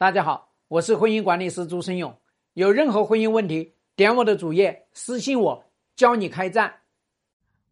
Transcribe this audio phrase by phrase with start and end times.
[0.00, 2.16] 大家好，我是婚姻管理师朱生勇。
[2.54, 5.64] 有任何婚姻问题，点我的主页私信我，
[5.96, 6.72] 教你开战。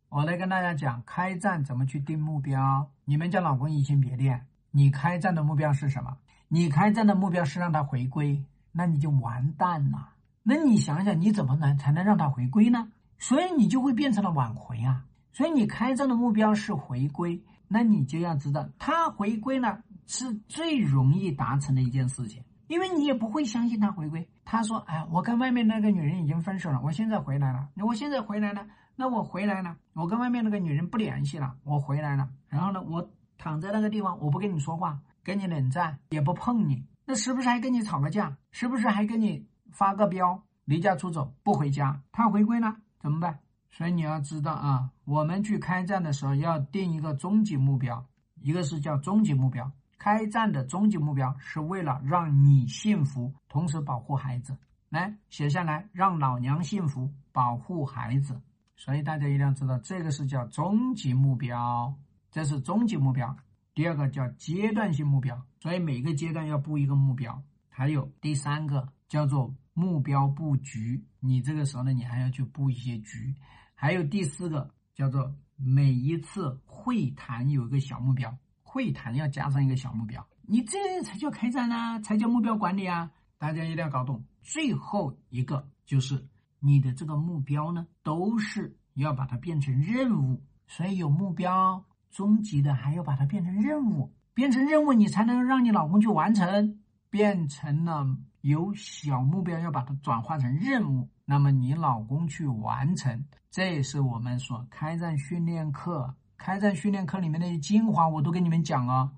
[0.09, 2.91] 我来跟大家讲开战怎么去定目标。
[3.05, 6.17] 你们家老公移情别恋，你开战的目标是什么？
[6.49, 10.09] 你开战的目标是让他回归，那你就完蛋了。
[10.43, 12.91] 那你想想，你怎么能才能让他回归呢？
[13.21, 15.05] 所以你就会变成了挽回啊。
[15.33, 19.85] 所以你开战的目标是回归，那你就要知道，他回归了。
[20.07, 24.29] 是最容易达成的一件事情，因为你也不会相信他回归。
[24.45, 27.69] 他说：“哎，我跟外面那个女人已经分手了，我现在回来了。
[27.75, 32.29] 那我现在回来了，那我回来了，我跟外面那个女人不联系了，我回来了。
[32.49, 38.37] 然后呢，我躺在那个地方，我不跟你说话，跟你冷战，也不碰你，那时不时还跟你吵个架？
[38.53, 42.01] 时不时还跟你发个飙，离家出走，不回家？
[42.13, 43.41] 他回归了怎么办？
[43.71, 48.07] 所以你要知道啊，我们去开战的时候要定一个终极目标，
[48.41, 54.57] 一个是叫终极目标。”开战的终极目标是为了让你幸福，同时保护孩子。
[54.89, 58.41] 来写下来，让老娘幸福，保护孩子。
[58.77, 61.93] 所以大家一定要知道，这个是叫终极目标，
[62.31, 63.37] 这是终极目标。
[63.75, 67.43] 第二个叫阶段性目标，所以每个阶段要布一个目标。
[67.69, 73.35] 还有第三个叫做目标布局，你这个时候呢，你还要去布一些局。
[73.75, 78.35] 还有第四个叫做每一次会谈有一个小目标。
[78.77, 83.11] 会谈要加上一个小目标，你这才叫开战呢，才叫目标管理啊！
[83.39, 84.23] 大家一定要搞懂。
[84.43, 86.29] 最后一个就是
[86.61, 98.07] 你的这个目标呢，都是要把它变成任务，所以有目标，终极的还要把它变成任务，变成任务你才能让你老公去完成，变成了
[98.43, 106.15] 有小目标要把它转化成任务，那么你老公去完成，这是我们所开战训练课。
[106.39, 109.13] 开战训练课里面那些精华我都跟你们讲啊，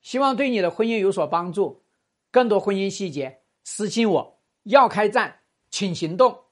[0.00, 1.82] 希望对你的婚姻有所帮助。
[2.30, 4.38] 更多婚姻细节私信我。
[4.64, 6.44] 要开战，请行动。